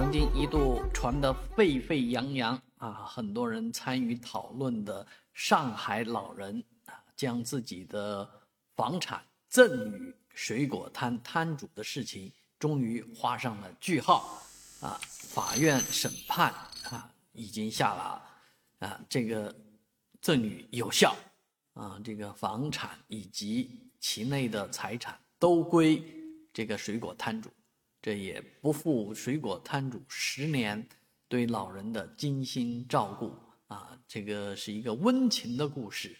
[0.00, 8.26] 曾经一度传得沸沸扬扬啊，很多人参与讨论的上海老人啊，将自己的
[8.74, 14.42] 房产赠与水果摊摊主的事情，终于画上了句号
[14.80, 14.98] 啊！
[15.02, 16.50] 法院审判
[16.84, 18.22] 啊，已经下了
[18.78, 19.54] 啊，这个
[20.22, 21.14] 赠与有效
[21.74, 26.02] 啊，这个房产以及其内的财产都归
[26.54, 27.50] 这个水果摊主。
[28.02, 30.88] 这也不负水果摊主十年
[31.28, 33.32] 对老人的精心照顾
[33.66, 33.98] 啊！
[34.08, 36.16] 这个是一个温情的故事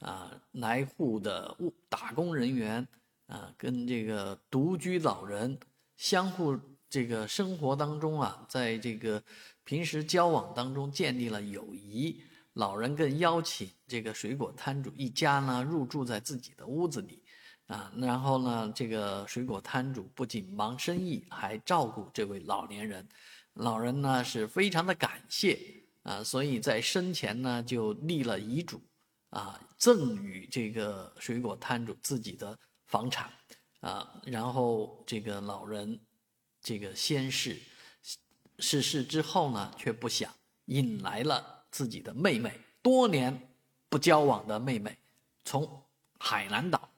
[0.00, 0.40] 啊！
[0.52, 2.88] 来沪的务打工人员
[3.26, 5.58] 啊，跟这个独居老人
[5.96, 6.58] 相互
[6.88, 9.22] 这个生活当中啊，在这个
[9.64, 12.22] 平时交往当中建立了友谊。
[12.54, 17.22] 老人更邀请这个水果摊主一家呢入住在自己的屋子里。
[17.68, 23.06] 啊，然后呢，这个水果摊主不仅忙生意，还照顾这位老年人。
[23.54, 25.58] 老人呢是非常的感谢
[26.02, 28.80] 啊，所以在生前呢就立了遗嘱，
[29.30, 33.30] 啊，赠与这个水果摊主自己的房产
[33.80, 34.18] 啊。
[34.24, 36.00] 然后这个老人
[36.62, 37.60] 这个先逝，
[38.60, 40.32] 逝世之后呢，却不想
[40.66, 43.38] 引来了自己的妹妹，多年
[43.90, 44.96] 不交往的妹妹，
[45.44, 45.82] 从
[46.18, 46.88] 海南岛。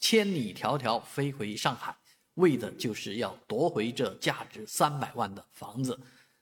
[0.00, 1.96] 千里迢迢飞回上海，
[2.34, 5.98] 为的就是要夺回这价值三百万的房子，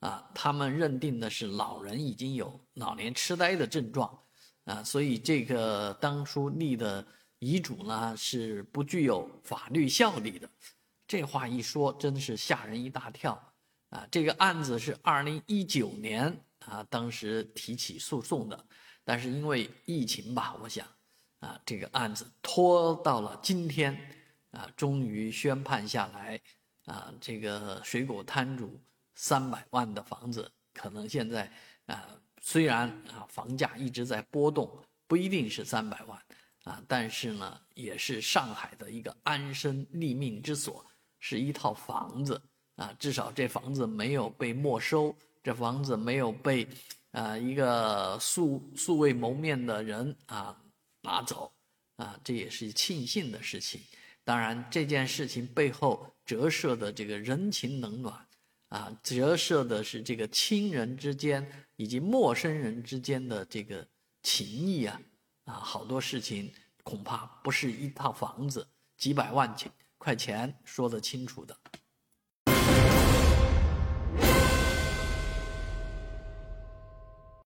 [0.00, 4.22] 啊，他们认定的是老人已经有老年痴呆的症状，
[4.64, 7.06] 啊，所以这个当初立的
[7.38, 10.48] 遗嘱呢是不具有法律效力的。
[11.06, 13.54] 这话一说，真的是吓人一大跳，
[13.88, 18.66] 啊，这个案子是二零一九年啊，当时提起诉讼的，
[19.04, 20.86] 但是因为疫情吧，我想。
[21.40, 23.96] 啊，这个案子拖到了今天，
[24.50, 26.40] 啊，终于宣判下来，
[26.86, 28.80] 啊，这个水果摊主
[29.14, 31.48] 三百万的房子，可能现在
[31.86, 32.08] 啊，
[32.40, 34.68] 虽然啊房价一直在波动，
[35.06, 36.20] 不一定是三百万，
[36.64, 40.84] 啊，但是呢，也是上海的一个安身立命之所，
[41.20, 42.42] 是一套房子，
[42.74, 46.66] 啊，至少这房子没有被没收，这房子没有被，
[47.12, 50.60] 啊，一个素素未谋面的人啊。
[51.08, 51.50] 拿走，
[51.96, 53.80] 啊，这也是庆幸的事情。
[54.24, 58.28] 当然，这件事情背后折射的这个人情冷暖，
[58.68, 63.88] 啊，折射的是这个亲人之间以及陌生人之间的这个
[64.22, 65.00] 情谊啊，
[65.44, 66.52] 啊，好多事情
[66.82, 68.68] 恐怕不是一套房子、
[68.98, 71.58] 几百万钱块钱说得清楚的。